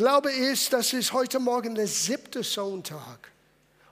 [0.00, 3.30] Glaube ist, das ist heute Morgen der siebte Sonntag.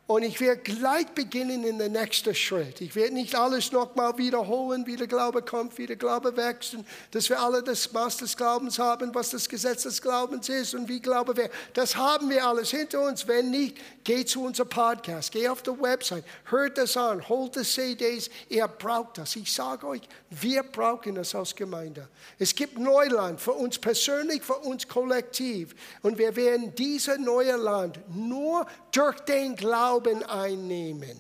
[0.09, 2.81] Und ich werde gleich beginnen in den nächsten Schritt.
[2.81, 6.87] Ich werde nicht alles nochmal wiederholen, wie der Glaube kommt, wie der Glaube wächst, und
[7.11, 10.89] dass wir alle das Maß des Glaubens haben, was das Gesetz des Glaubens ist und
[10.89, 11.51] wie Glaube wäre.
[11.75, 13.29] Das haben wir alles hinter uns.
[13.29, 17.63] Wenn nicht, geh zu unserem Podcast, geh auf die Website, hört das an, holt die
[17.63, 18.31] CDs.
[18.49, 19.37] Ihr braucht das.
[19.37, 22.09] Ich sage euch, wir brauchen das als Gemeinde.
[22.39, 25.75] Es gibt Neuland für uns persönlich, für uns kollektiv.
[26.01, 31.17] Und wir werden dieses neue Land nur durch den Glauben einnehmen.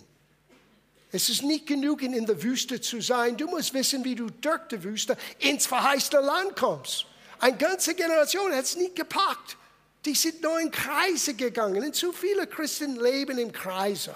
[1.10, 3.37] Es ist nicht genug, in der Wüste zu sein.
[3.37, 7.06] Du musst wissen, wie du durch die Wüste ins verheißene Land kommst.
[7.38, 9.56] Eine ganze Generation hat es nicht gepackt.
[10.04, 11.82] Die sind nur in Kreise gegangen.
[11.82, 14.14] Und zu viele Christen leben in Kreise.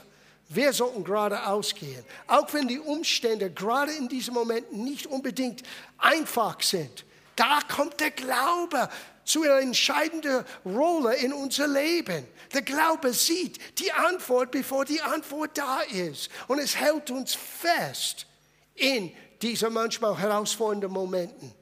[0.48, 2.04] Wir sollten geradeaus gehen.
[2.26, 5.62] Auch wenn die Umstände gerade in diesem Moment nicht unbedingt
[5.96, 7.06] einfach sind.
[7.36, 8.90] Da kommt der Glaube
[9.24, 12.26] zu einer entscheidenden Rolle in unser Leben.
[12.52, 16.28] Der Glaube sieht die Antwort, bevor die Antwort da ist.
[16.48, 18.26] Und es hält uns fest
[18.74, 21.52] in diesen manchmal herausfordernden Momenten.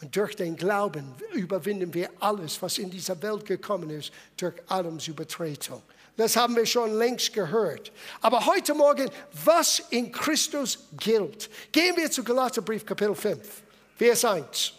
[0.00, 5.08] Und durch den Glauben überwinden wir alles, was in dieser Welt gekommen ist, durch Adams
[5.08, 5.82] Übertretung.
[6.16, 7.90] Das haben wir schon längst gehört.
[8.20, 9.10] Aber heute Morgen,
[9.44, 11.50] was in Christus gilt.
[11.72, 13.62] Gehen wir zu Galaterbrief Kapitel 5,
[13.96, 14.72] Vers 1.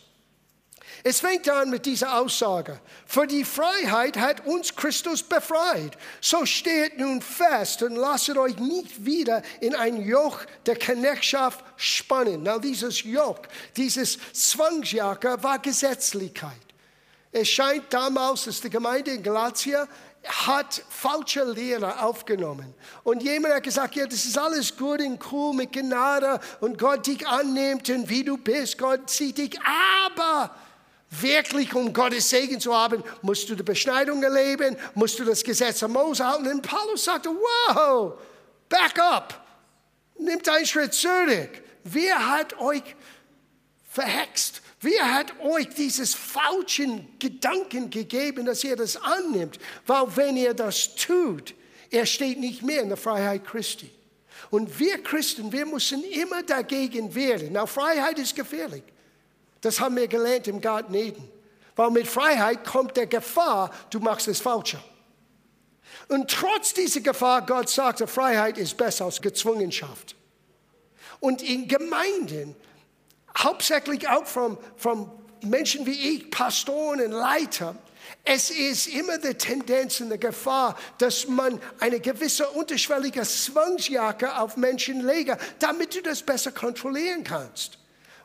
[1.03, 2.79] Es fängt an mit dieser Aussage.
[3.05, 5.97] Für die Freiheit hat uns Christus befreit.
[6.19, 12.41] So steht nun fest und lasst euch nicht wieder in ein Joch der Knechtschaft spannen.
[12.43, 13.39] Na, dieses Joch,
[13.75, 16.51] dieses Zwangsjacke war Gesetzlichkeit.
[17.31, 19.87] Es scheint damals, dass die Gemeinde in Galatia
[20.27, 22.73] hat falsche Lehre aufgenommen.
[23.03, 27.05] Und jemand hat gesagt, ja, das ist alles gut und cool mit Gnade und Gott
[27.05, 29.59] dich annimmt und wie du bist, Gott sieht dich.
[30.05, 30.55] Aber
[31.09, 35.79] wirklich um Gottes Segen zu haben, musst du die Beschneidung erleben, musst du das Gesetz
[35.79, 36.47] von Mose halten.
[36.47, 38.13] Und Paulus sagte, wow,
[38.69, 39.45] back up,
[40.17, 41.61] nimmt einen Schritt zurück.
[41.83, 42.83] Wer hat euch
[43.89, 44.61] verhext?
[44.81, 49.57] Wer hat euch dieses falschen Gedanken gegeben, dass ihr das annimmt?
[49.85, 51.55] Weil wenn ihr das tut,
[51.89, 53.89] er steht nicht mehr in der Freiheit Christi.
[54.49, 57.49] Und wir Christen, wir müssen immer dagegen wehren.
[57.51, 58.83] Na, Freiheit ist gefährlich.
[59.65, 61.27] Das haben wir gelernt im Garten Eden.
[61.75, 64.79] Weil mit Freiheit kommt der Gefahr, du machst es falscher.
[66.07, 70.15] Und trotz dieser Gefahr, Gott sagte, Freiheit ist besser als Gezwungenschaft.
[71.19, 72.55] Und in Gemeinden,
[73.35, 75.09] hauptsächlich auch von, von
[75.41, 77.75] Menschen wie ich, Pastoren und Leiter,
[78.23, 84.57] es ist immer die Tendenz und die Gefahr, dass man eine gewisse unterschwellige Zwangsjacke auf
[84.57, 87.79] Menschen lege, damit du das besser kontrollieren kannst.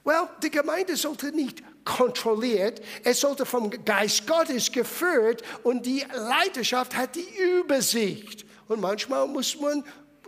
[0.04, 6.96] Well, die Gemeinde sollte nicht kontrolliert, es sollte vom Geist Gottes geführt und die Leiterschaft
[6.96, 7.28] hat die
[7.58, 8.46] Übersicht.
[8.68, 9.84] Und manchmal muss man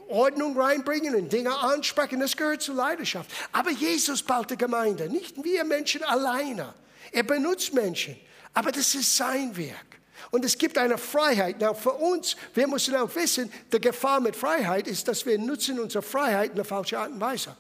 [0.08, 3.30] Ordnung reinbringen und Dinge ansprechen, das gehört zur Leidenschaft.
[3.52, 6.74] Aber Jesus baut die Gemeinde, nicht wir Menschen alleine.
[7.12, 8.16] Er benutzt Menschen,
[8.52, 9.86] aber das ist sein Werk.
[10.30, 11.60] Und es gibt eine Freiheit.
[11.60, 15.80] Now, für uns, wir müssen auch wissen, die Gefahr mit Freiheit ist, dass wir nutzen
[15.80, 17.56] unsere Freiheit in einer falschen Art und Weise.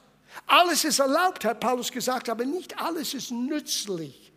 [0.46, 4.32] Alles ist erlaubt, hat Paulus gesagt, aber nicht alles ist nützlich.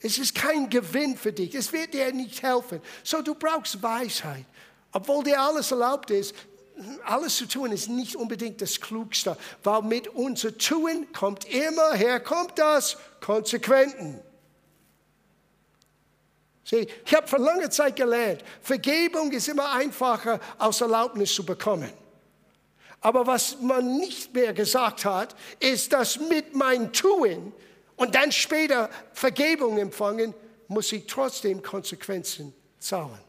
[0.00, 1.54] Es ist kein Gewinn für dich.
[1.54, 2.80] Es wird dir nicht helfen.
[3.02, 4.44] So, du brauchst Weisheit.
[4.92, 6.34] Obwohl dir alles erlaubt ist,
[7.04, 12.20] alles zu tun ist nicht unbedingt das Klugste, weil mit unser Tun kommt immer her,
[12.20, 14.20] kommt das Konsequenten.
[16.64, 21.92] Sieh, ich habe vor langer Zeit gelernt, Vergebung ist immer einfacher, als Erlaubnis zu bekommen.
[23.00, 27.52] Aber was man nicht mehr gesagt hat, ist, dass mit meinem Tun
[27.96, 30.34] und dann später Vergebung empfangen,
[30.66, 33.20] muss ich trotzdem Konsequenzen zahlen.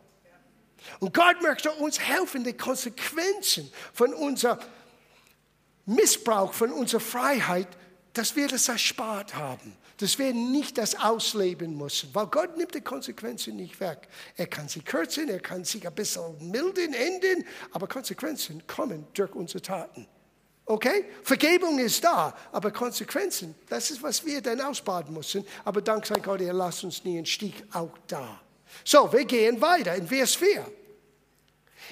[0.99, 4.59] Und Gott möchte uns helfen, die Konsequenzen von unserem
[5.85, 7.67] Missbrauch, von unserer Freiheit,
[8.13, 12.81] dass wir das erspart haben dass wir nicht das ausleben müssen, weil Gott nimmt die
[12.81, 14.07] Konsequenzen nicht weg.
[14.37, 19.33] Er kann sie kürzen, er kann sie ein bisschen milden, enden, aber Konsequenzen kommen durch
[19.35, 20.07] unsere Taten.
[20.65, 21.05] Okay?
[21.23, 25.45] Vergebung ist da, aber Konsequenzen, das ist, was wir dann ausbaden müssen.
[25.65, 28.39] Aber dank sei Gott, er lasst uns nie einen Stich auch da.
[28.85, 30.65] So, wir gehen weiter in Vers 4.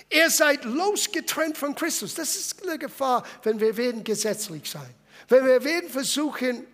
[0.10, 2.14] Ihr seid losgetrennt von Christus.
[2.14, 4.94] Das ist eine Gefahr, wenn wir werden gesetzlich sein.
[5.28, 6.66] Wenn wir werden versuchen,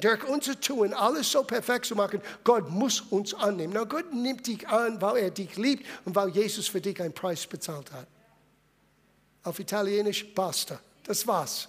[0.00, 3.72] durch unser Tun alles so perfekt zu machen, Gott muss uns annehmen.
[3.74, 7.12] Na, Gott nimmt dich an, weil er dich liebt und weil Jesus für dich einen
[7.12, 8.06] Preis bezahlt hat.
[9.42, 10.78] Auf Italienisch, basta.
[11.04, 11.68] Das war's.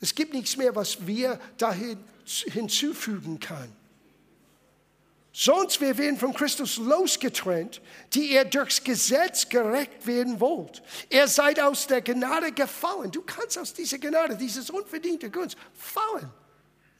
[0.00, 3.74] Es gibt nichts mehr, was wir dahin hinzufügen können.
[5.40, 7.80] Sonst wir werden von Christus losgetrennt,
[8.12, 10.82] die ihr durchs Gesetz gerecht werden wollt.
[11.10, 13.12] Ihr seid aus der Gnade gefallen.
[13.12, 16.28] Du kannst aus dieser Gnade, dieses unverdiente Gunst, fallen,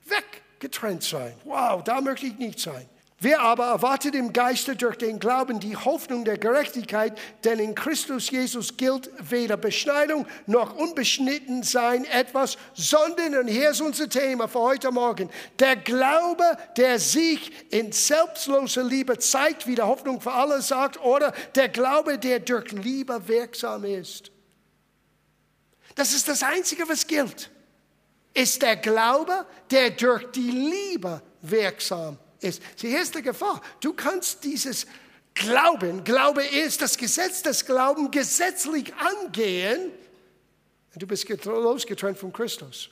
[0.04, 1.34] weggetrennt sein.
[1.42, 2.88] Wow, da möchte ich nicht sein.
[3.20, 8.30] Wer aber erwartet im Geiste durch den Glauben die Hoffnung der Gerechtigkeit, denn in Christus
[8.30, 14.60] Jesus gilt weder Beschneidung noch unbeschnitten sein etwas, sondern, und hier ist unser Thema für
[14.60, 16.44] heute Morgen, der Glaube,
[16.76, 22.18] der sich in selbstloser Liebe zeigt, wie der Hoffnung für alle sagt, oder der Glaube,
[22.18, 24.30] der durch Liebe wirksam ist.
[25.96, 27.50] Das ist das Einzige, was gilt,
[28.32, 32.62] ist der Glaube, der durch die Liebe wirksam ist ist.
[32.80, 33.60] Die erste Gefahr.
[33.80, 34.86] Du kannst dieses
[35.34, 39.92] Glauben, Glaube ist das Gesetz des Glaubens gesetzlich angehen.
[40.96, 42.90] Du bist losgetrennt von Christus.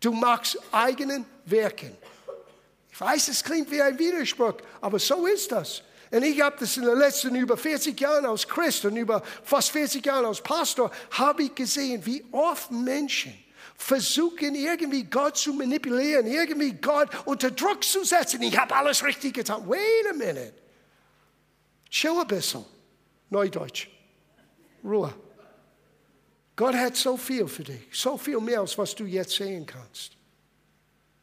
[0.00, 1.96] Du machst eigenen Werken.
[2.90, 5.82] Ich weiß, es klingt wie ein Widerspruch, aber so ist das.
[6.10, 9.70] Und ich habe das in den letzten über 40 Jahren als Christ und über fast
[9.70, 13.34] 40 Jahren als Pastor, habe ich gesehen, wie oft Menschen
[13.76, 18.42] versuchen irgendwie Gott zu manipulieren, irgendwie Gott unter Druck zu setzen.
[18.42, 19.68] Ich habe alles richtig getan.
[19.68, 20.54] Wait a minute.
[21.90, 22.64] Chill ein bisschen.
[23.30, 23.88] Neudeutsch.
[24.84, 25.12] Ruhe.
[26.54, 30.16] Gott hat so viel für dich, so viel mehr, als was du jetzt sehen kannst.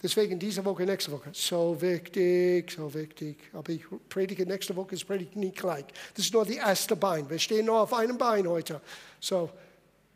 [0.02, 3.38] Deswegen diese Woche, nächste Woche, so wichtig, so wichtig.
[3.54, 5.86] Aber ich predige nächste Woche, ist predige nicht gleich.
[6.14, 7.28] Das ist nur die erste Bein.
[7.30, 8.82] Wir stehen nur auf einem Bein heute.
[9.22, 9.50] So,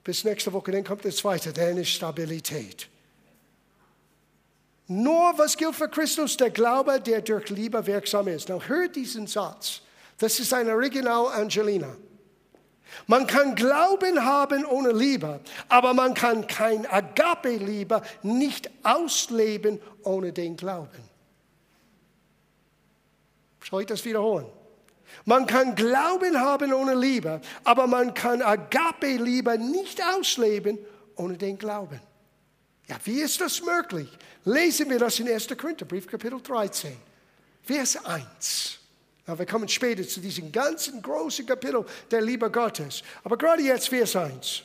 [0.07, 2.87] bis nächste Woche, dann kommt der zweite, dann ist Stabilität.
[4.87, 8.47] Nur was gilt für Christus, der Glaube, der durch Liebe wirksam ist.
[8.47, 9.81] Now hört diesen Satz.
[10.17, 11.93] Das ist ein Original Angelina.
[13.05, 20.55] Man kann Glauben haben ohne Liebe, aber man kann kein Agape-Liebe nicht ausleben ohne den
[20.55, 21.03] Glauben.
[23.61, 24.45] Soll ich das wiederholen?
[25.25, 30.77] Man kann Glauben haben ohne Liebe, aber man kann Agape-Liebe nicht ausleben
[31.15, 31.99] ohne den Glauben.
[32.87, 34.09] Ja, wie ist das möglich?
[34.45, 35.47] Lesen wir das in 1.
[35.57, 36.95] Korintherbrief, Kapitel 13,
[37.63, 38.79] Vers 1.
[39.27, 43.03] Ja, wir kommen später zu diesem ganzen großen Kapitel der Liebe Gottes.
[43.25, 44.63] Aber gerade jetzt Vers 1.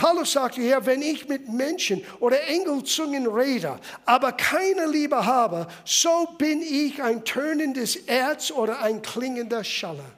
[0.00, 6.26] Paulus sagte hier, wenn ich mit Menschen oder Engelzungen rede, aber keine Liebe habe, so
[6.38, 10.10] bin ich ein tönendes Erz oder ein klingender Schaller.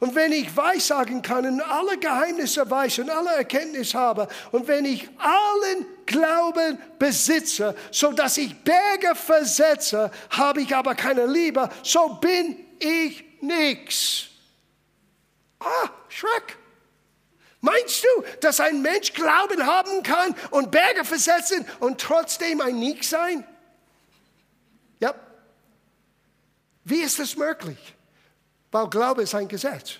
[0.00, 4.84] Und wenn ich weissagen kann und alle Geheimnisse weiß und alle Erkenntnis habe und wenn
[4.84, 12.18] ich allen Glauben besitze, so dass ich Berge versetze, habe ich aber keine Liebe, so
[12.20, 14.26] bin ich nichts.
[15.60, 16.58] Ah, Schreck.
[17.60, 23.02] Meinst du, dass ein Mensch Glauben haben kann und Berge versetzen und trotzdem ein Nick
[23.02, 23.44] sein?
[25.00, 25.14] Ja.
[26.84, 27.78] Wie ist das möglich?
[28.70, 29.94] Weil Glaube ist ein Gesetz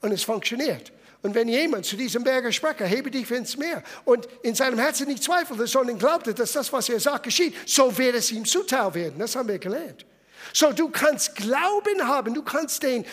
[0.00, 0.92] und es funktioniert.
[1.22, 5.08] Und wenn jemand zu diesem Berger spricht, hebe dich ins Meer und in seinem Herzen
[5.08, 8.94] nicht zweifelt, sondern glaubte, dass das, was er sagt, geschieht, so wird es ihm zuteil
[8.94, 9.18] werden.
[9.18, 10.06] Das haben wir gelernt.
[10.52, 13.04] So, du kannst Glauben haben, du kannst den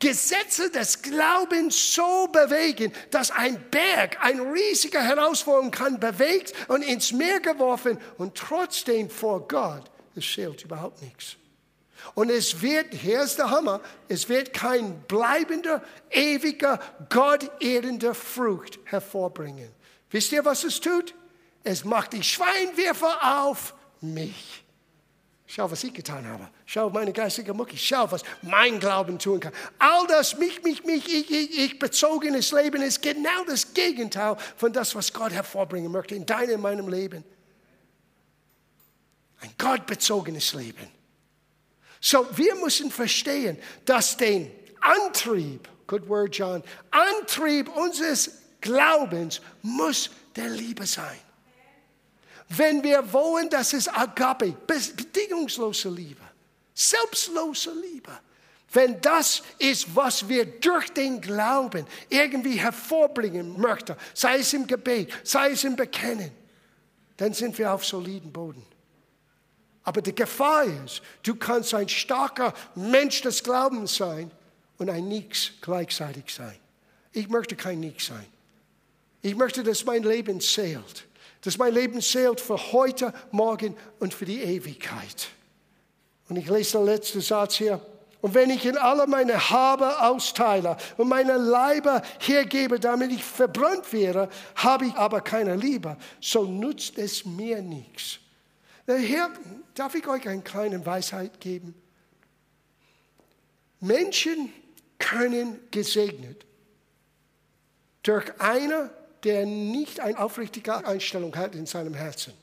[0.00, 7.12] Gesetze des Glaubens so bewegen, dass ein Berg, ein riesiger Herausforderung kann bewegt und ins
[7.12, 11.36] Meer geworfen und trotzdem vor Gott, es schält überhaupt nichts.
[12.14, 16.78] Und es wird, hier ist der Hammer, es wird kein bleibender, ewiger,
[17.08, 19.70] gottehrender Frucht hervorbringen.
[20.10, 21.14] Wisst ihr, was es tut?
[21.62, 24.63] Es macht die Schweinwerfer auf mich.
[25.54, 26.48] Schau, was ich getan habe.
[26.66, 27.76] Schau, meine geistige Mucki.
[27.76, 29.52] Schau, was mein Glauben tun kann.
[29.78, 34.72] All das, mich, mich, mich, ich, ich, ich bezogenes Leben ist genau das Gegenteil von
[34.72, 37.22] das, was Gott hervorbringen möchte in deinem, in meinem Leben.
[39.42, 40.88] Ein gottbezogenes Leben.
[42.00, 50.48] So, wir müssen verstehen, dass den Antrieb, good word, John, Antrieb unseres Glaubens muss der
[50.48, 51.20] Liebe sein.
[52.48, 56.22] Wenn wir wollen, dass es Agape, bedingungslose Liebe,
[56.74, 58.12] selbstlose Liebe,
[58.72, 65.12] wenn das ist, was wir durch den Glauben irgendwie hervorbringen möchten, sei es im Gebet,
[65.22, 66.32] sei es im Bekennen,
[67.16, 68.66] dann sind wir auf soliden Boden.
[69.84, 74.30] Aber die Gefahr ist, du kannst ein starker Mensch des Glaubens sein
[74.78, 76.58] und ein Nix gleichzeitig sein.
[77.12, 78.26] Ich möchte kein Nix sein.
[79.22, 81.06] Ich möchte, dass mein Leben zählt
[81.44, 85.28] dass mein Leben zählt für heute, morgen und für die Ewigkeit.
[86.28, 87.80] Und ich lese den letzten Satz hier.
[88.22, 93.92] Und wenn ich in alle meine Habe austeile und meine Leiber hergebe, damit ich verbrannt
[93.92, 98.20] wäre, habe ich aber keine Liebe, so nutzt es mir nichts.
[98.86, 99.30] Herr,
[99.74, 101.74] darf ich euch eine kleine Weisheit geben?
[103.80, 104.50] Menschen
[104.98, 106.46] können gesegnet
[108.02, 108.88] durch einer,
[109.24, 112.34] der nicht eine aufrichtige Einstellung hat in seinem Herzen.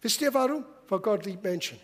[0.00, 0.64] Wisst ihr warum?
[0.88, 1.78] Weil Gott liebt Menschen.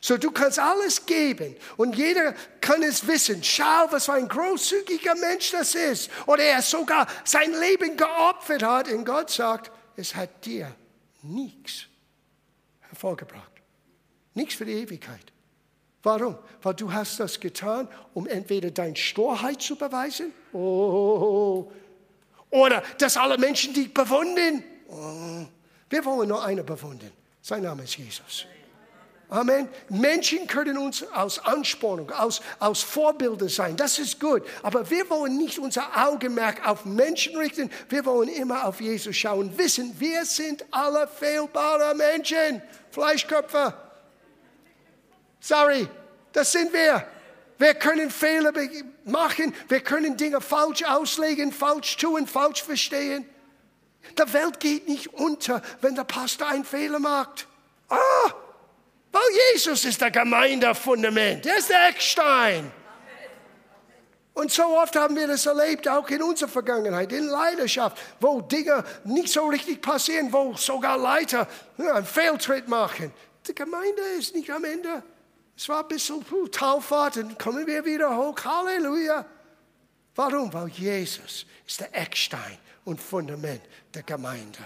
[0.00, 3.42] So, du kannst alles geben und jeder kann es wissen.
[3.42, 6.10] Schau, was für ein großzügiger Mensch das ist.
[6.26, 10.72] Oder er sogar sein Leben geopfert hat und Gott sagt, es hat dir
[11.22, 11.86] nichts
[12.80, 13.52] hervorgebracht.
[14.34, 15.32] Nichts für die Ewigkeit.
[16.02, 16.38] Warum?
[16.62, 21.70] Weil du hast das getan, um entweder dein Storheit zu beweisen oh,
[22.50, 24.62] oder dass alle Menschen dich bewundern.
[24.88, 25.46] Oh,
[25.90, 27.12] wir wollen nur einen bewundern.
[27.42, 28.46] Sein Name ist Jesus.
[29.30, 29.68] Amen.
[29.90, 33.76] Menschen können uns aus Anspornung, aus, aus Vorbilder sein.
[33.76, 34.42] Das ist gut.
[34.62, 37.70] Aber wir wollen nicht unser Augenmerk auf Menschen richten.
[37.90, 39.56] Wir wollen immer auf Jesus schauen.
[39.58, 42.62] Wissen, wir sind alle fehlbare Menschen.
[42.90, 43.74] Fleischköpfe.
[45.40, 45.86] Sorry,
[46.32, 47.06] das sind wir.
[47.58, 48.52] Wir können Fehler
[49.04, 49.54] machen.
[49.68, 53.28] Wir können Dinge falsch auslegen, falsch tun, falsch verstehen.
[54.16, 57.46] Die Welt geht nicht unter, wenn der Pastor einen Fehler macht.
[57.88, 58.32] Ah!
[59.10, 59.22] Weil
[59.52, 62.70] Jesus ist der Gemeindefundament, er ist der Eckstein.
[64.34, 68.84] Und so oft haben wir das erlebt, auch in unserer Vergangenheit, in Leidenschaft, wo Dinge
[69.02, 73.12] nicht so richtig passieren, wo sogar Leiter einen Fehltritt machen.
[73.48, 75.02] Die Gemeinde ist nicht am Ende.
[75.58, 78.36] Es war ein bisschen puh, Tauffahrt, dann kommen wir wieder hoch.
[78.42, 79.26] Halleluja.
[80.14, 80.50] Warum?
[80.54, 83.60] Weil Jesus ist der Eckstein und Fundament
[83.92, 84.60] der Gemeinde.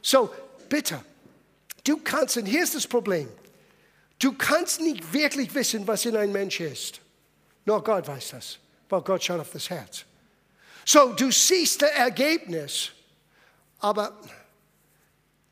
[0.00, 0.32] So,
[0.68, 1.04] bitte,
[1.84, 3.28] Du kannst, und hier ist das Problem,
[4.18, 7.00] du kannst nicht wirklich wissen, was in einem Mensch ist.
[7.64, 10.04] Nur Gott weiß das, weil Gott schaut auf das Herz.
[10.84, 12.90] So, du siehst das Ergebnis,
[13.78, 14.18] aber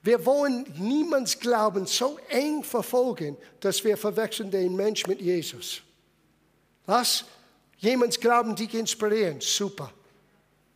[0.08, 5.82] wir wollen niemands Glauben so eng verfolgen, dass wir verwechseln den Mensch mit Jesus.
[6.86, 7.26] Was?
[7.76, 9.92] Jemands Glauben dich inspirieren, super.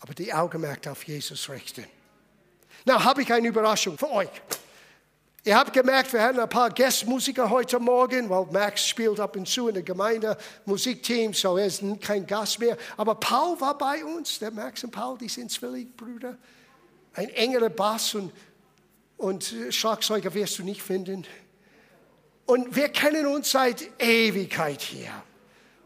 [0.00, 1.86] Aber die Augenmerk auf Jesus richten.
[2.84, 4.28] Na, habe ich eine Überraschung für euch.
[5.44, 9.48] Ihr habt gemerkt, wir hatten ein paar Gastmusiker heute Morgen, weil Max spielt ab und
[9.48, 10.36] zu in der Gemeinde
[10.66, 12.76] Musikteam, so er ist kein Gast mehr.
[12.98, 16.36] Aber Paul war bei uns, der Max und Paul, die sind Zwillingsbrüder.
[17.14, 18.30] Ein engerer Bass und,
[19.22, 21.24] und Schlagzeuger wirst du nicht finden.
[22.44, 25.12] Und wir kennen uns seit Ewigkeit hier.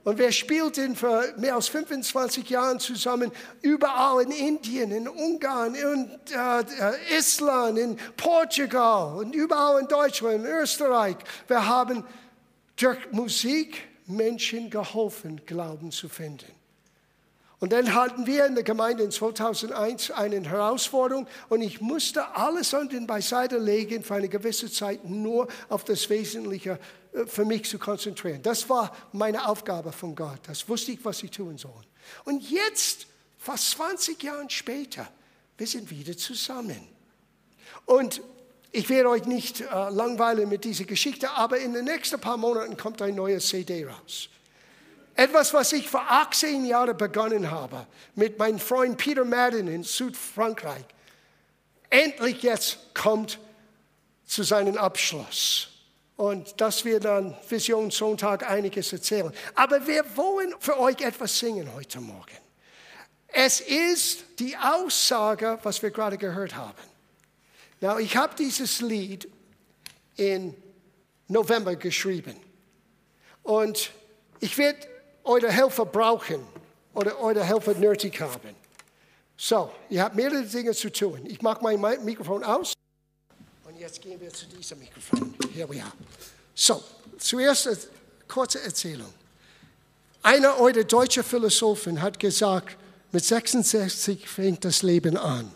[0.05, 6.11] Und wir spielten für mehr als 25 Jahre zusammen, überall in Indien, in Ungarn, in
[6.33, 11.16] äh, Island, in Portugal und überall in Deutschland, in Österreich.
[11.49, 12.05] Wir haben
[12.76, 16.55] durch Musik Menschen geholfen, Glauben zu finden.
[17.58, 22.75] Und dann hatten wir in der Gemeinde in 2001 eine Herausforderung und ich musste alles
[22.75, 26.78] an den beiseite legen für eine gewisse Zeit nur auf das Wesentliche
[27.12, 28.42] äh, für mich zu konzentrieren.
[28.42, 30.40] Das war meine Aufgabe von Gott.
[30.46, 31.82] Das wusste ich, was ich tun soll.
[32.25, 33.06] Und jetzt,
[33.38, 35.08] fast 20 Jahre später,
[35.56, 36.86] wir sind wieder zusammen.
[37.86, 38.20] Und
[38.70, 42.76] ich werde euch nicht äh, langweilen mit dieser Geschichte, aber in den nächsten paar Monaten
[42.76, 44.28] kommt ein neues CD raus.
[45.16, 50.85] Etwas, was ich vor 18 Jahren begonnen habe, mit meinem Freund Peter Madden in Südfrankreich,
[51.88, 53.38] endlich jetzt kommt
[54.26, 55.68] zu seinem Abschluss.
[56.16, 59.32] Und das wird dann Vision Sonntag einiges erzählen.
[59.54, 62.37] Aber wir wollen für euch etwas singen heute Morgen.
[63.28, 66.75] Es ist die Aussage, was wir gerade gehört haben.
[67.80, 69.28] Now, ich habe dieses Lied
[70.16, 70.54] in
[71.28, 72.37] November geschrieben.
[73.42, 73.90] Und
[74.40, 74.96] ich werde
[75.26, 76.47] eure Helfer brauchen
[76.95, 78.54] oder eure Helfer nötig haben.
[79.37, 81.21] So, ihr habt mehrere Dinge zu tun.
[81.26, 82.73] Ich mache mein Mikrofon aus
[83.64, 85.35] und jetzt gehen wir zu diesem Mikrofon.
[85.52, 85.92] Here we are.
[86.54, 86.83] So,
[87.18, 87.76] zuerst eine
[88.26, 89.12] kurze Erzählung.
[90.23, 92.76] Einer eurer deutschen Philosophen hat gesagt,
[93.12, 95.52] mit 66 fängt das Leben an.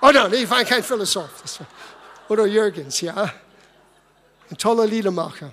[0.00, 1.60] Oh nein, ich war kein Philosoph.
[2.28, 3.32] Oder Jürgens, ja.
[4.50, 5.52] Ein toller Liedermacher.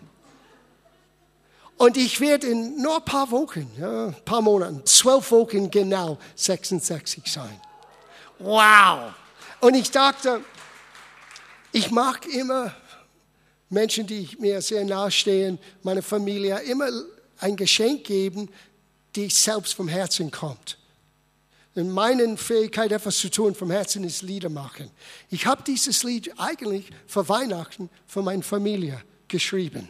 [1.80, 6.18] Und ich werde in nur ein paar Wochen, ja, ein paar Monaten, zwölf Wochen genau
[6.36, 7.58] 66 sein.
[8.38, 9.14] Wow!
[9.62, 10.42] Und ich dachte,
[11.72, 12.76] ich mag immer
[13.70, 16.90] Menschen, die mir sehr nahestehen, meine Familie, immer
[17.38, 18.50] ein Geschenk geben,
[19.16, 20.78] die selbst vom Herzen kommt.
[21.76, 24.92] Und meine Fähigkeit, etwas zu tun vom Herzen, ist Lieder machen.
[25.30, 29.88] Ich habe dieses Lied eigentlich für Weihnachten für meine Familie geschrieben.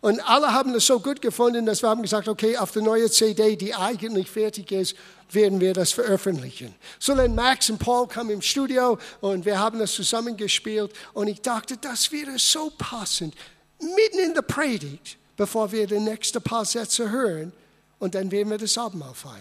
[0.00, 3.10] Und alle haben es so gut gefunden, dass wir haben gesagt, okay, auf der neuen
[3.10, 4.96] CD, die eigentlich fertig ist,
[5.30, 6.74] werden wir das veröffentlichen.
[6.98, 11.42] So dann Max und Paul kamen im Studio und wir haben das zusammengespielt und ich
[11.42, 13.34] dachte, das wäre so passend.
[13.78, 17.50] Mitten in der Predigt bevor wir die nächsten paar Sätze hören
[17.98, 19.40] und dann werden wir das Abendmahl feiern.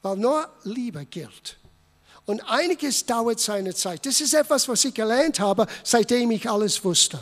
[0.00, 1.58] Weil nur Liebe gilt.
[2.24, 4.06] Und einiges dauert seine Zeit.
[4.06, 7.18] Das ist etwas, was ich gelernt habe, seitdem ich alles wusste.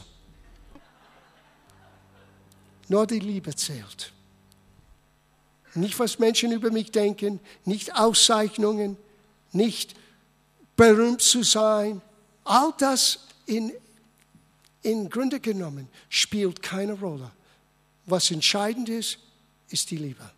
[2.92, 4.12] Nur die Liebe zählt.
[5.74, 8.98] Nicht, was Menschen über mich denken, nicht Auszeichnungen,
[9.50, 9.94] nicht
[10.76, 12.02] berühmt zu sein.
[12.44, 13.72] All das in,
[14.82, 17.30] in Grunde genommen spielt keine Rolle.
[18.04, 19.16] Was entscheidend ist,
[19.70, 20.30] ist die Liebe.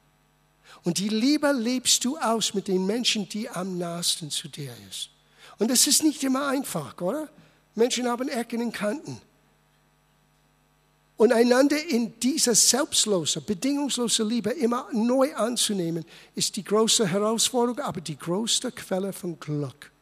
[0.84, 5.10] Und die Liebe lebst du aus mit den Menschen, die am nahesten zu dir ist.
[5.58, 7.28] Und das ist nicht immer einfach, oder?
[7.74, 9.20] Menschen haben Ecken und Kanten.
[11.16, 16.04] Und einander in dieser selbstlosen, bedingungslosen Liebe immer neu anzunehmen,
[16.34, 19.92] ist die große Herausforderung, aber die größte Quelle von Glück.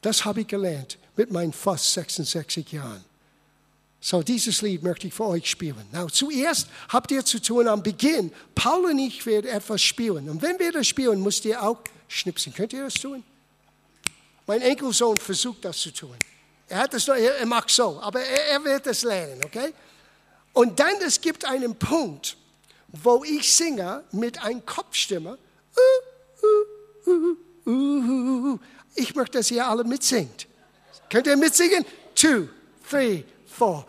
[0.00, 3.04] Das habe ich gelernt mit meinen fast 66 Jahren.
[4.00, 5.84] So, dieses Lied möchte ich für euch spielen.
[5.92, 8.30] Now, zuerst habt ihr zu tun am Beginn.
[8.54, 10.30] Paul und ich werden etwas spielen.
[10.30, 12.54] Und wenn wir das spielen, müsst ihr auch schnipsen.
[12.54, 13.24] Könnt ihr das tun?
[14.46, 16.14] Mein Enkelsohn versucht das zu tun.
[16.68, 19.72] Er hat das noch, er macht so, aber er, er wird es lernen, okay?
[20.52, 22.36] Und dann es gibt einen Punkt,
[22.88, 25.38] wo ich singe mit einer Kopfstimme.
[28.94, 30.46] Ich möchte, dass ihr alle mitsingt.
[31.10, 31.86] Könnt ihr mitsingen?
[32.14, 32.48] Two,
[32.88, 33.86] three, four.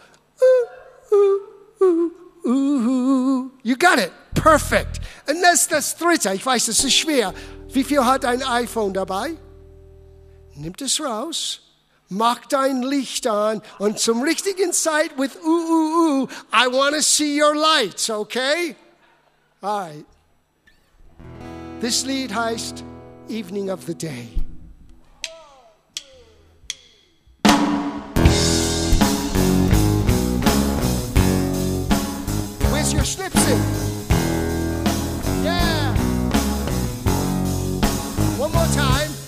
[3.63, 4.11] You got it.
[4.35, 5.01] Perfect.
[5.27, 6.33] Und das ist das Dritte.
[6.33, 7.33] Ich weiß, das ist schwer.
[7.69, 9.35] Wie viel hat ein iPhone dabei?
[10.55, 11.68] Nimmt es raus
[12.09, 17.01] mach dein Licht an und zum richtigen Zeit with ooh, ooh, ooh, I want to
[17.01, 18.75] see your lights, okay?
[19.61, 20.05] All right.
[21.79, 22.83] This lead heißt
[23.29, 24.29] Evening of the Day.
[32.71, 33.57] Where's your schnipsel?
[35.43, 35.95] Yeah.
[38.37, 39.18] One more time.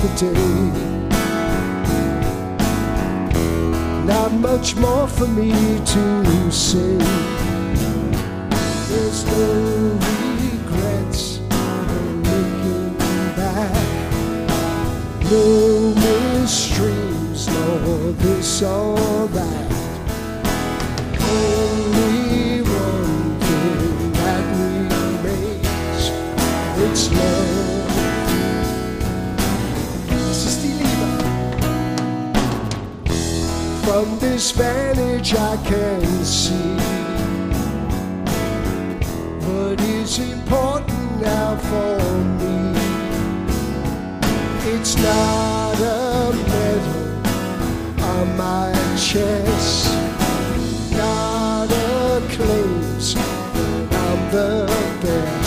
[0.00, 1.10] The day.
[4.06, 5.52] Not much more for me
[5.84, 6.96] to say.
[8.88, 9.98] There's no
[10.40, 12.96] regrets, no looking
[13.36, 13.74] back,
[15.30, 19.79] no mysteries, no this or that.
[34.40, 36.74] Vantage I can see
[39.38, 41.98] But it's important now for
[42.38, 42.72] me.
[44.72, 49.92] It's not a medal on my chest,
[50.92, 54.66] not a claims that I'm the
[55.02, 55.39] best.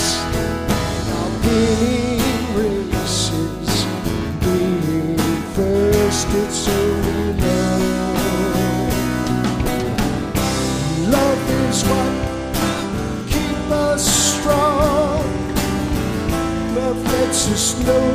[17.79, 18.05] Know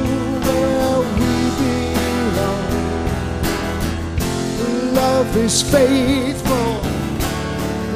[0.47, 2.69] where we belong.
[4.95, 6.71] Love is faithful.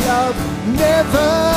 [0.06, 0.36] Love
[0.78, 1.51] never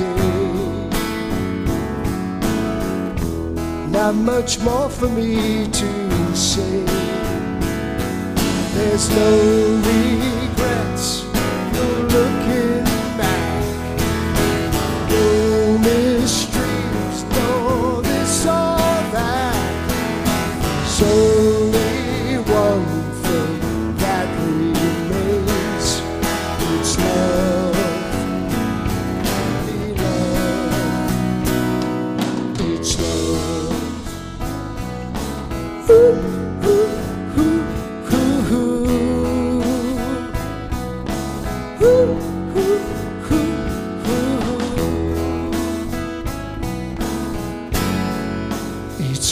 [0.00, 0.90] of.
[3.90, 6.84] Not much more for me to say.
[8.74, 9.30] There's no
[9.86, 10.33] regrets,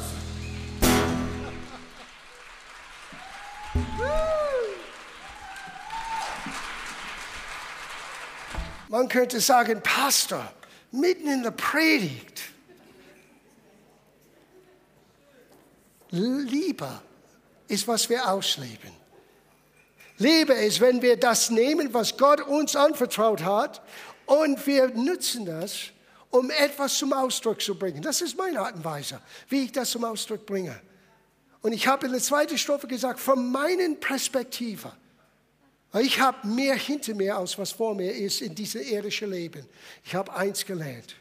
[8.88, 10.52] Man könnte sagen, Pastor,
[10.92, 12.42] mitten in der Predigt.
[16.10, 17.02] Liebe
[17.66, 18.92] ist, was wir ausleben.
[20.20, 23.80] Liebe ist, wenn wir das nehmen, was Gott uns anvertraut hat,
[24.28, 25.86] und wir nutzen das,
[26.30, 28.02] um etwas zum Ausdruck zu bringen.
[28.02, 30.78] Das ist meine Art und Weise, wie ich das zum Ausdruck bringe.
[31.62, 34.92] Und ich habe in der zweiten Strophe gesagt, von meinen Perspektive,
[35.94, 39.66] ich habe mehr hinter mir, als was vor mir ist in diesem irdischen Leben.
[40.04, 41.16] Ich habe eins gelernt.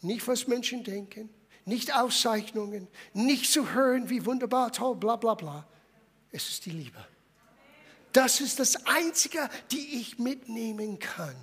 [0.00, 1.28] Nicht, was Menschen denken,
[1.66, 5.66] nicht Auszeichnungen, nicht zu hören, wie wunderbar, toll, bla bla bla.
[6.30, 7.06] Es ist die Liebe.
[8.12, 11.36] Das ist das Einzige, die ich mitnehmen kann.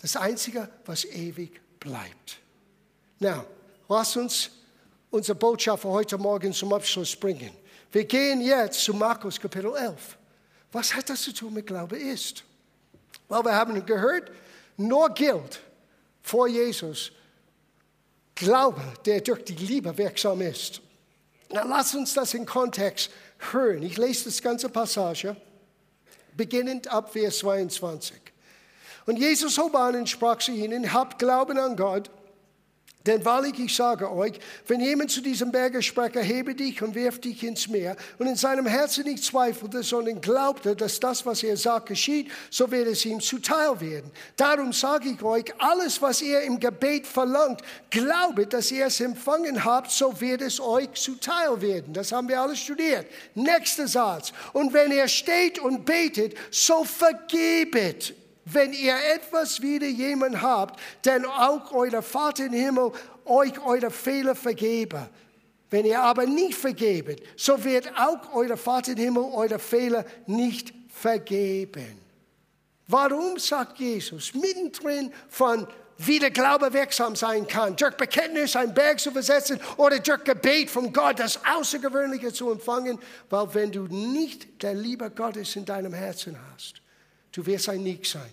[0.00, 2.38] Das Einzige, was ewig bleibt.
[3.18, 3.44] Na,
[3.88, 4.50] lass uns
[5.10, 7.50] unsere Botschaft für heute Morgen zum Abschluss bringen.
[7.90, 10.16] Wir gehen jetzt zu Markus Kapitel 11.
[10.70, 12.44] Was hat das zu tun mit Glaube ist?
[13.28, 14.30] Weil wir haben gehört,
[14.76, 15.60] nur gilt
[16.22, 17.12] vor Jesus
[18.34, 20.80] Glaube, der durch die Liebe wirksam ist.
[21.50, 23.10] Na, lass uns das in Kontext
[23.50, 23.82] hören.
[23.82, 25.34] Ich lese das ganze Passage,
[26.36, 28.27] beginnend ab Vers 22.
[29.08, 32.10] Und Jesus hob an und sprach zu ihnen, habt Glauben an Gott
[33.08, 37.18] denn wahrlich, ich sage euch, wenn jemand zu diesem Berge spreche, hebe dich und wirf
[37.18, 41.56] dich ins Meer und in seinem Herzen nicht zweifelte, sondern glaubte, dass das, was er
[41.56, 44.10] sagt, geschieht, so wird es ihm zuteil werden.
[44.36, 49.64] Darum sage ich euch, alles, was ihr im Gebet verlangt, glaubet, dass ihr es empfangen
[49.64, 51.94] habt, so wird es euch zuteil werden.
[51.94, 53.06] Das haben wir alles studiert.
[53.34, 54.34] Nächster Satz.
[54.52, 58.14] Und wenn ihr steht und betet, so vergebet
[58.52, 62.92] wenn ihr etwas wider jemand habt, denn auch euer Vater im Himmel
[63.24, 65.08] euch eure Fehler vergebe.
[65.70, 70.72] Wenn ihr aber nicht vergebet, so wird auch euer Vater im Himmel eure Fehler nicht
[70.88, 71.98] vergeben.
[72.86, 75.66] Warum sagt Jesus mittendrin von
[75.98, 80.70] wie der Glaube wirksam sein kann, durch Bekenntnis einen Berg zu versetzen oder durch Gebet
[80.70, 85.92] von Gott das Außergewöhnliche zu empfangen, weil wenn du nicht der Liebe Gottes in deinem
[85.92, 86.80] Herzen hast,
[87.32, 88.32] du wirst ein Nick sein.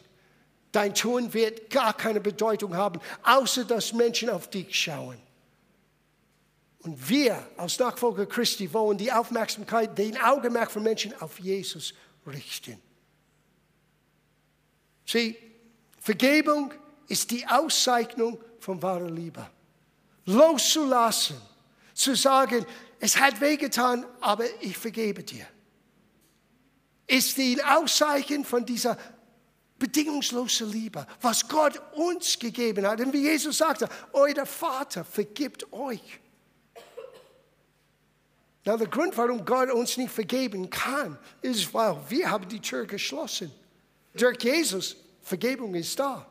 [0.75, 5.17] Dein Tun wird gar keine Bedeutung haben, außer dass Menschen auf dich schauen.
[6.79, 11.93] Und wir als Nachfolger Christi wollen die Aufmerksamkeit, den Augenmerk von Menschen auf Jesus
[12.27, 12.77] richten.
[15.05, 15.37] Sieh,
[16.01, 16.73] Vergebung
[17.07, 19.49] ist die Auszeichnung von wahrer Liebe.
[20.25, 21.37] Loszulassen,
[21.93, 22.65] zu sagen,
[22.99, 25.47] es hat wehgetan, aber ich vergebe dir,
[27.07, 28.97] ist die Auszeichen von dieser
[29.77, 32.99] bedingungslose Liebe, was Gott uns gegeben hat.
[33.01, 36.19] Und wie Jesus sagte, euer Vater vergibt euch.
[38.63, 42.85] Na, der Grund, warum Gott uns nicht vergeben kann, ist, weil wir haben die Tür
[42.85, 43.51] geschlossen.
[44.13, 46.25] Durch Jesus, Vergebung ist da.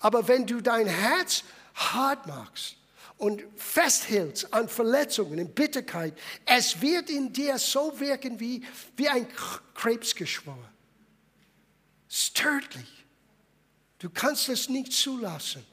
[0.00, 2.76] Aber wenn du dein Herz hart machst
[3.16, 8.64] und festhältst an Verletzungen und Bitterkeit, es wird in dir so wirken wie,
[8.96, 9.28] wie ein
[9.74, 10.71] Krebsgeschwür
[12.12, 13.06] ist tödlich.
[13.98, 15.64] Du kannst es nicht zulassen.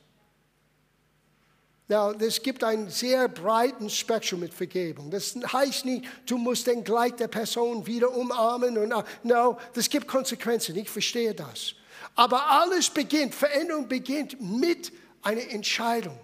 [1.90, 5.10] Now, es gibt ein sehr breites Spektrum mit Vergebung.
[5.10, 8.78] Das heißt nicht, du musst den gleich der Person wieder umarmen.
[8.78, 10.76] Und, no, das gibt Konsequenzen.
[10.76, 11.74] Ich verstehe das.
[12.16, 14.92] Aber alles beginnt, Veränderung beginnt mit
[15.24, 16.20] einer Entscheidung.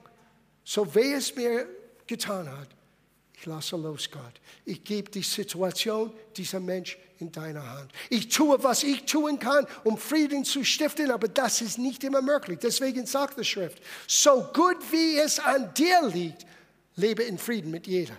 [0.63, 1.67] So wer es mir
[2.06, 2.75] getan hat,
[3.46, 4.42] lasse los, Gott.
[4.66, 7.92] Ich gebe die Situation dieser Mensch in deiner Hand.
[8.10, 12.22] Ich tue, was ich tun kann, um Frieden zu stiften, aber das ist nicht immer
[12.22, 12.60] möglich.
[12.62, 16.46] Deswegen sagt die Schrift, so gut wie es an dir liegt,
[16.96, 18.18] lebe in Frieden mit jeder.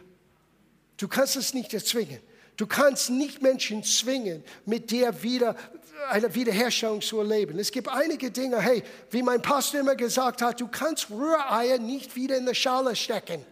[0.97, 2.21] Du kannst es nicht erzwingen.
[2.57, 5.57] Du kannst nicht Menschen zwingen, mit dir wieder
[6.09, 7.59] eine Wiederherstellung zu erleben.
[7.59, 12.17] Es gibt einige Dinge, hey, wie mein Pastor immer gesagt hat, du kannst Rühreier nicht
[12.17, 13.45] wieder in der Schale stecken.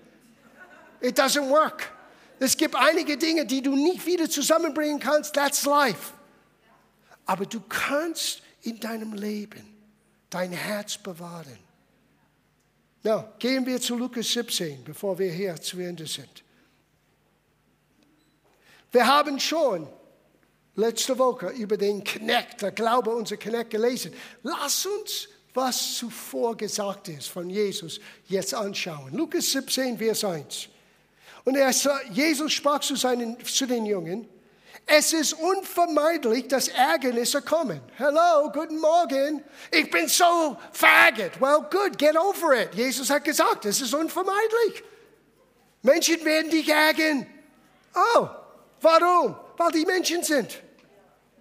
[1.05, 1.93] It doesn't work.
[2.39, 5.35] Es gibt einige Dinge, die du nicht wieder zusammenbringen kannst.
[5.35, 6.15] That's life.
[7.27, 9.77] Aber du kannst in deinem Leben
[10.31, 11.59] dein Herz bewahren.
[13.03, 16.43] Na, gehen wir zu Lukas 17, bevor wir hier zu Ende sind.
[18.91, 19.87] Wir haben schon
[20.75, 24.15] letzte Woche über den Knecht, der Glaube unser Knecht gelesen.
[24.43, 29.13] Lass uns, was zuvor gesagt ist von Jesus, jetzt anschauen.
[29.13, 30.69] Lukas 17, Vers 1.
[31.45, 31.73] Und er,
[32.11, 34.29] Jesus sprach zu, seinen, zu den Jungen,
[34.87, 37.81] Es ist unvermeidlich, dass Ärgernisse kommen.
[37.97, 39.43] Hello, guten Morgen.
[39.71, 41.41] Ich bin so verärgert.
[41.41, 42.75] Well, good, get over it.
[42.75, 44.83] Jesus hat gesagt, es ist unvermeidlich.
[45.83, 47.27] Menschen werden dich ärgern.
[47.95, 48.29] Oh,
[48.83, 49.37] warum?
[49.57, 50.61] Weil die Menschen sind.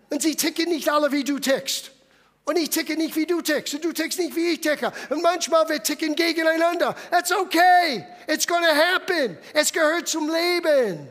[0.09, 1.91] Und sie ticken nicht alle, wie du tickst.
[2.45, 3.73] Und ich ticke nicht, wie du tickst.
[3.73, 4.91] Und du tickst nicht, wie ich ticke.
[5.09, 6.95] Und manchmal wir ticken gegeneinander.
[7.09, 8.05] That's okay.
[8.27, 9.37] It's gonna happen.
[9.53, 11.07] Es gehört zum Leben.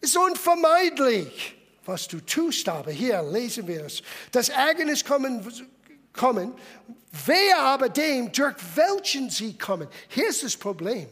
[0.00, 2.68] Ist unvermeidlich, was du tust.
[2.68, 4.02] Aber hier lesen wir es.
[4.30, 5.44] Das Ärgernis kommen,
[6.12, 6.54] kommen.
[7.26, 9.88] Wer aber dem, durch welchen sie kommen.
[10.08, 11.08] Hier ist das Problem.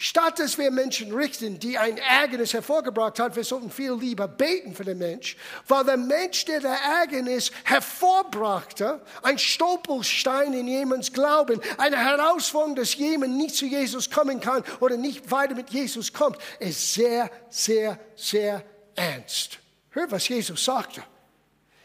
[0.00, 4.72] Statt dass wir Menschen richten, die ein Ärgernis hervorgebracht hat, wir sollten viel lieber beten
[4.72, 11.60] für den Mensch, weil der Mensch, der der Ärgernis hervorbrachte, ein Stolperstein in jemands Glauben,
[11.78, 16.38] eine Herausforderung, dass jemand nicht zu Jesus kommen kann oder nicht weiter mit Jesus kommt,
[16.60, 18.62] ist sehr, sehr, sehr
[18.94, 19.58] ernst.
[19.90, 21.02] Hört, was Jesus sagte.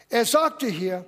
[0.08, 1.04] Er sagte hier,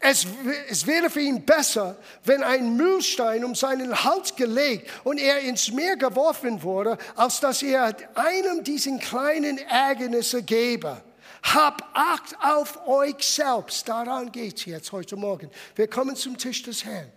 [0.00, 0.26] es,
[0.68, 5.70] es, wäre für ihn besser, wenn ein Mühlstein um seinen Hals gelegt und er ins
[5.72, 11.02] Meer geworfen wurde, als dass er einem diesen kleinen Ärgernisse gebe.
[11.42, 13.88] Hab Acht auf euch selbst.
[13.88, 15.50] Daran geht es jetzt heute Morgen.
[15.74, 17.10] Wir kommen zum Tisch des Herrn.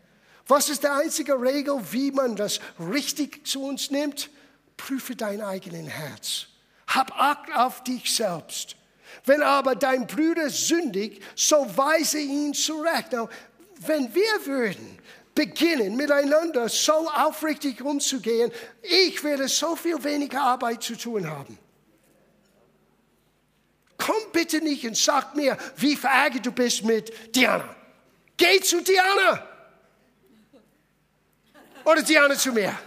[0.48, 4.30] Was ist die einzige Regel, wie man das richtig zu uns nimmt?
[4.78, 6.48] Prüfe dein eigenes Herz.
[6.88, 8.77] Hab Acht auf dich selbst.
[9.26, 13.12] Wenn aber dein Bruder sündigt, so weise ihn zurecht.
[13.12, 13.30] Now,
[13.86, 14.98] wenn wir würden
[15.36, 18.52] beginnen, miteinander so aufrichtig umzugehen,
[18.82, 21.58] ich werde so viel weniger Arbeit zu tun haben.
[23.98, 27.76] Komm bitte nicht und sag mir, wie verärgert du bist mit Diana.
[28.36, 29.48] Geh zu Diana.
[31.84, 32.78] Oder Diana zu mir.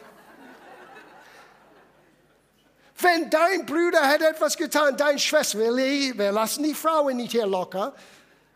[3.03, 7.95] Wenn dein Bruder hat etwas getan, deine Schwester, wir, lassen die Frauen nicht hier locker.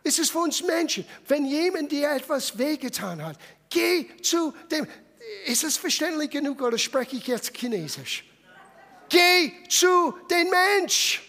[0.03, 1.05] Es ist für uns Menschen.
[1.27, 3.37] Wenn jemand dir etwas wehgetan hat,
[3.69, 4.87] geh zu dem.
[5.45, 8.23] Ist es verständlich genug oder spreche ich jetzt Chinesisch?
[9.09, 11.23] Geh zu dem Mensch.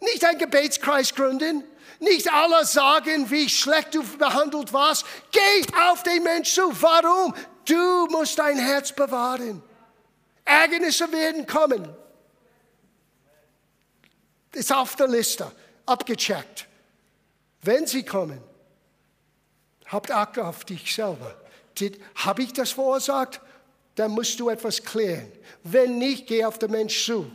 [0.00, 1.64] Nicht ein Gebetskreis gründen.
[1.98, 5.04] Nicht alle sagen, wie schlecht du behandelt warst.
[5.30, 6.62] Geh auf den Mensch zu.
[6.80, 7.34] Warum?
[7.66, 9.62] Du musst dein Herz bewahren.
[10.46, 11.94] Ärgernisse werden kommen
[14.52, 15.50] ist auf der Liste,
[15.86, 16.66] abgecheckt.
[17.62, 18.40] Wenn sie kommen,
[19.86, 21.36] habt Acht auf dich selber.
[22.16, 23.40] Habe ich das verursacht?
[23.94, 25.30] Dann musst du etwas klären.
[25.62, 27.30] Wenn nicht, geh auf den Mensch zu.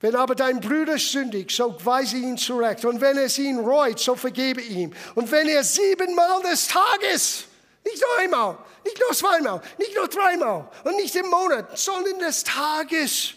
[0.00, 2.86] Wenn aber dein Bruder sündigt, so weise ihn zurecht.
[2.86, 4.94] Und wenn es ihn reut, so vergebe ihm.
[5.14, 7.44] Und wenn er siebenmal des Tages,
[7.84, 12.44] nicht nur einmal, nicht nur zweimal, nicht nur dreimal und nicht im Monat, sondern des
[12.44, 13.34] Tages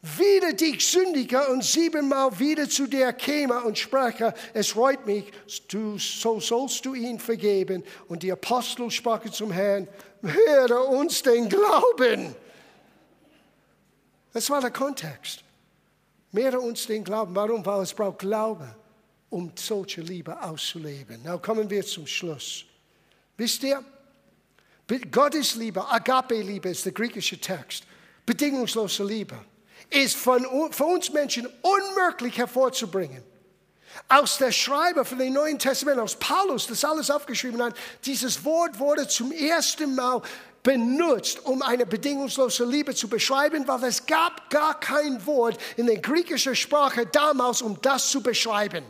[0.00, 5.24] wieder dich sündiger und siebenmal wieder zu dir käme und spreche, es reut mich,
[5.68, 7.82] du, so sollst du ihn vergeben.
[8.06, 9.88] Und die Apostel sprachen zum Herrn,
[10.22, 12.34] höre uns den Glauben.
[14.32, 15.42] Das war der Kontext.
[16.30, 17.34] Mehre uns den Glauben.
[17.34, 17.64] Warum?
[17.66, 18.76] Weil es braucht Glaube,
[19.30, 21.22] um solche Liebe auszuleben.
[21.24, 22.67] Now kommen wir zum Schluss.
[23.38, 23.82] Wisst ihr,
[25.10, 27.84] Gottes Liebe, Agape-Liebe ist der griechische Text,
[28.26, 29.36] bedingungslose Liebe,
[29.90, 33.22] ist von, für uns Menschen unmöglich hervorzubringen.
[34.08, 38.78] Aus der Schreiber von dem Neuen Testament, aus Paulus, das alles aufgeschrieben hat, dieses Wort
[38.78, 40.20] wurde zum ersten Mal
[40.62, 45.98] benutzt, um eine bedingungslose Liebe zu beschreiben, weil es gab gar kein Wort in der
[45.98, 48.84] griechischen Sprache damals, um das zu beschreiben.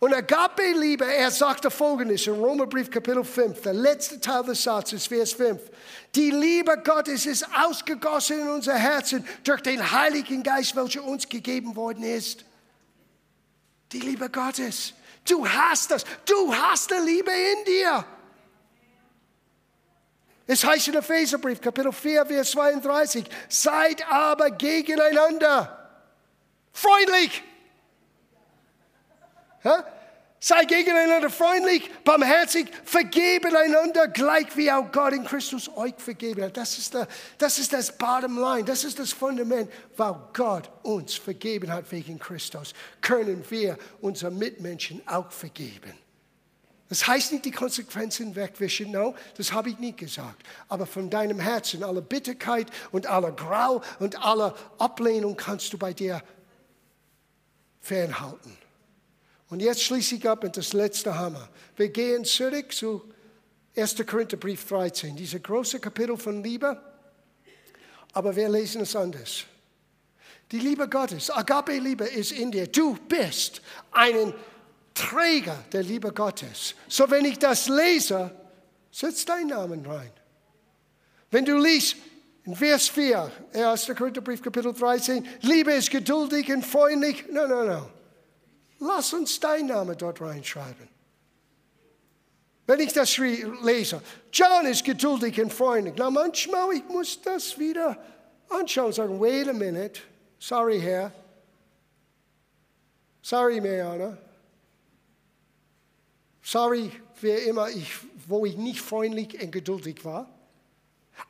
[0.00, 5.32] Und Agape-Liebe, er sagte folgendes in Romerbrief Kapitel 5, der letzte Teil des Satzes, Vers
[5.32, 5.60] 5.
[6.14, 11.74] Die Liebe Gottes ist ausgegossen in unser Herzen durch den Heiligen Geist, welcher uns gegeben
[11.74, 12.44] worden ist.
[13.92, 14.94] Die Liebe Gottes.
[15.26, 16.04] Du hast das.
[16.24, 18.04] Du hast die Liebe in dir.
[20.46, 25.90] Es heißt in Epheserbrief, Kapitel 4, Vers 32, seid aber gegeneinander
[26.72, 27.42] freundlich?
[30.40, 36.56] Sei gegeneinander freundlich, barmherzig, vergeben einander, gleich wie auch Gott in Christus euch vergeben hat.
[36.56, 41.14] Das ist, der, das ist das Bottom Line, das ist das Fundament, weil Gott uns
[41.14, 45.92] vergeben hat wegen Christus, können wir unseren Mitmenschen auch vergeben.
[46.88, 50.42] Das heißt nicht die Konsequenzen wegwischen, no, das habe ich nie gesagt.
[50.68, 55.92] Aber von deinem Herzen, aller Bitterkeit und aller Grau und aller Ablehnung kannst du bei
[55.92, 56.22] dir
[57.80, 58.56] fernhalten.
[59.50, 61.48] Und jetzt schließe ich ab mit das letzte Hammer.
[61.76, 63.02] Wir gehen zurück zu
[63.76, 63.96] 1.
[64.06, 66.80] Korintherbrief 13, dieser große Kapitel von Liebe.
[68.12, 69.44] Aber wir lesen es anders.
[70.50, 72.66] Die Liebe Gottes, Agape-Liebe ist in dir.
[72.66, 74.34] Du bist ein
[74.94, 76.74] Träger der Liebe Gottes.
[76.88, 78.34] So wenn ich das lese,
[78.90, 80.10] setz deinen Namen rein.
[81.30, 81.96] Wenn du liest
[82.44, 83.86] in Vers 4, 1.
[83.96, 87.26] Korintherbrief, Kapitel 13, Liebe ist geduldig und freundlich.
[87.30, 87.90] No, no, no.
[88.80, 90.88] Lass uns deinen Namen dort reinschreiben.
[92.66, 95.94] Wenn ich das lese, John ist geduldig und freundlich.
[95.96, 97.96] Na, manchmal, ich muss das wieder
[98.50, 100.00] anschauen und sagen, wait a minute,
[100.38, 101.12] sorry, Herr.
[103.22, 104.16] Sorry, Mariana.
[106.42, 107.90] Sorry, wer immer ich,
[108.26, 110.28] wo ich nicht freundlich und geduldig war.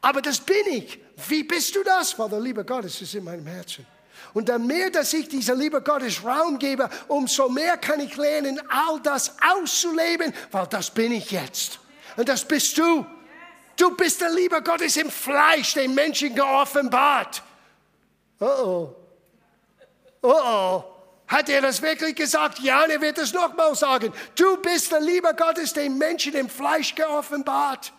[0.00, 0.98] Aber das bin ich.
[1.28, 2.18] Wie bist du das?
[2.18, 3.86] Weil der liebe Gottes ist in meinem Herzen.
[4.34, 8.60] Und dann mehr, dass ich dieser Liebe Gottes Raum gebe, umso mehr kann ich lernen,
[8.68, 11.78] all das auszuleben, weil das bin ich jetzt.
[12.16, 13.06] Und das bist du.
[13.76, 17.42] Du bist der Liebe Gottes im Fleisch, den Menschen geoffenbart.
[18.40, 18.96] Oh oh.
[20.22, 20.84] Oh oh.
[21.28, 22.58] Hat er das wirklich gesagt?
[22.60, 24.12] Ja, er wird es nochmal sagen.
[24.34, 27.92] Du bist der Liebe Gottes, den Menschen im Fleisch geoffenbart.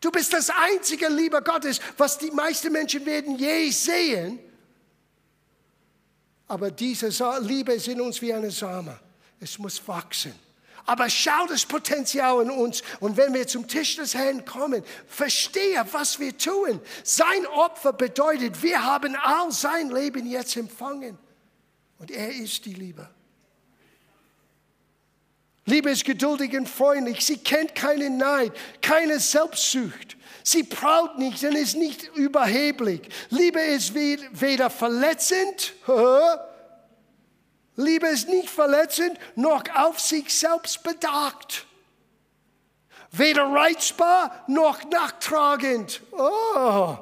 [0.00, 4.40] Du bist das einzige Liebe Gottes, was die meisten Menschen werden je sehen.
[6.50, 7.10] Aber diese
[7.42, 8.98] Liebe ist in uns wie eine Same.
[9.38, 10.34] Es muss wachsen.
[10.84, 12.82] Aber schau das Potenzial in uns.
[12.98, 16.80] Und wenn wir zum Tisch des Herrn kommen, verstehe, was wir tun.
[17.04, 21.16] Sein Opfer bedeutet, wir haben all sein Leben jetzt empfangen.
[22.00, 23.08] Und er ist die Liebe.
[25.66, 27.24] Liebe ist geduldig und freundlich.
[27.24, 30.16] Sie kennt keinen Neid, keine Selbstsucht.
[30.42, 33.02] Sie braut nicht und ist nicht überheblich.
[33.30, 35.74] Liebe ist weder verletzend,
[37.76, 41.66] Liebe ist nicht verletzend, noch auf sich selbst bedacht.
[43.12, 46.00] Weder reizbar noch nachtragend.
[46.12, 46.98] Oh.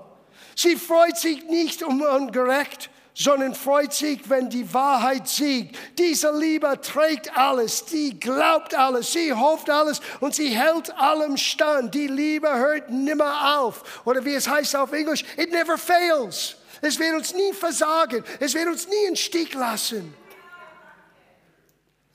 [0.56, 5.76] Sie freut sich nicht um ungerecht, sondern freut sich, wenn die Wahrheit siegt.
[5.98, 11.96] Diese Liebe trägt alles, die glaubt alles, sie hofft alles und sie hält allem stand.
[11.96, 14.06] Die Liebe hört nimmer auf.
[14.06, 16.54] Oder wie es heißt auf Englisch, it never fails.
[16.80, 20.14] Es wird uns nie versagen, es wird uns nie in Stich lassen.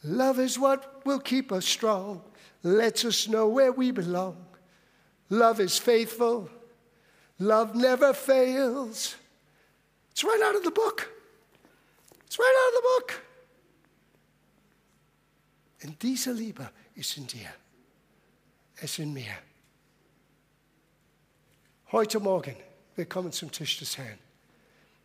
[0.04, 2.22] Love is what will keep us strong,
[2.62, 4.38] lets us know where we belong.
[5.30, 6.50] Love is faithful,
[7.40, 9.18] love never fails.
[10.14, 11.10] It's right out of the book.
[12.28, 13.24] It's right out of the book.
[15.84, 17.50] Und diese Liebe ist in dir.
[18.76, 19.34] Es in mir.
[21.92, 22.56] Heute Morgen,
[22.96, 24.20] wir kommen zum Tisch des Herrn.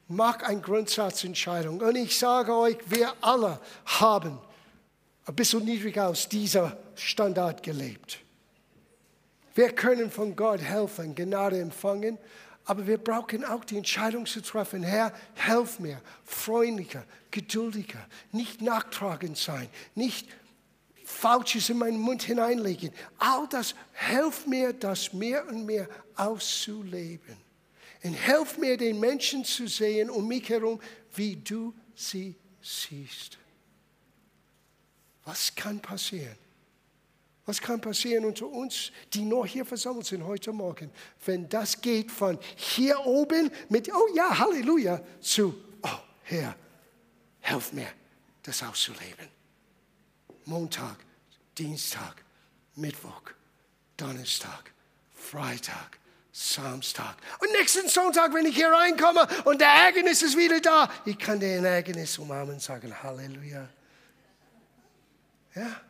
[0.09, 1.81] Mach eine Grundsatzentscheidung.
[1.81, 4.39] Und ich sage euch, wir alle haben
[5.25, 8.19] ein bisschen niedrig aus dieser Standard gelebt.
[9.55, 12.19] Wir können von Gott helfen, Gnade empfangen
[12.69, 19.39] aber wir brauchen auch die Entscheidung zu treffen, Herr, helf mir, freundlicher, geduldiger, nicht nachtragend
[19.39, 20.29] sein, nicht
[21.03, 22.93] Falsches in meinen Mund hineinlegen.
[23.17, 27.39] All das hilft mir, das mehr und mehr auszuleben.
[28.03, 30.79] Und hilf mir, den Menschen zu sehen um mich herum,
[31.15, 33.39] wie du sie siehst.
[35.25, 36.37] Was kann passieren?
[37.49, 40.91] Was kann passieren unter uns, die noch hier versammelt sind heute Morgen,
[41.25, 46.55] wenn das geht von hier oben mit, oh ja, Halleluja, zu, oh Herr,
[47.41, 47.89] helf mir,
[48.43, 49.29] das auszuleben.
[50.45, 50.99] Montag,
[51.57, 52.23] Dienstag,
[52.75, 53.23] Mittwoch,
[53.97, 54.71] Donnerstag,
[55.15, 55.99] Freitag,
[56.31, 57.17] Samstag.
[57.41, 61.41] Und nächsten Sonntag, wenn ich hier reinkomme und der Ärgernis ist wieder da, ich kann
[61.41, 63.67] den Ärgernis umarmen und sagen, Halleluja.
[65.55, 65.88] Ja.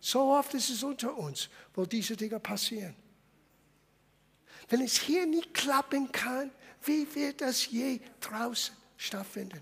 [0.00, 2.96] So oft ist es unter uns, wo diese Dinge passieren.
[4.68, 6.50] Wenn es hier nicht klappen kann,
[6.84, 9.60] wie wird das je draußen stattfinden?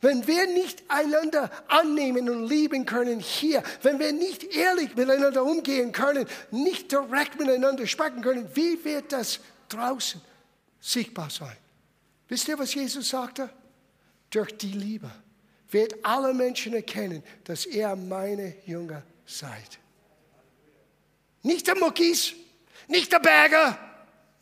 [0.00, 5.90] Wenn wir nicht einander annehmen und lieben können hier, wenn wir nicht ehrlich miteinander umgehen
[5.90, 10.20] können, nicht direkt miteinander sprechen können, wie wird das draußen
[10.80, 11.56] sichtbar sein?
[12.28, 13.50] Wisst ihr, was Jesus sagte?
[14.30, 15.10] Durch die Liebe
[15.70, 19.78] wird alle Menschen erkennen, dass er meine Jünger seid.
[21.42, 22.32] Nicht der Muckis,
[22.88, 23.78] nicht der Berger,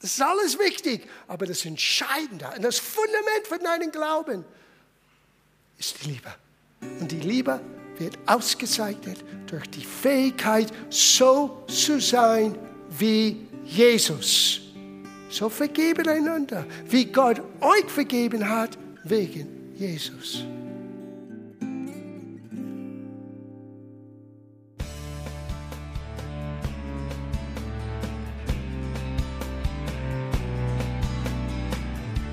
[0.01, 4.45] das ist alles wichtig, aber das Entscheidende und das Fundament für deinen Glauben
[5.79, 6.35] ist die Liebe.
[7.01, 7.61] Und die Liebe
[7.99, 12.57] wird ausgezeichnet durch die Fähigkeit, so zu sein
[12.99, 14.61] wie Jesus.
[15.31, 20.45] So vergeben einander, wie Gott euch vergeben hat wegen Jesus.